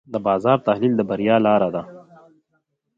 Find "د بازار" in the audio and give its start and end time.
0.13-0.57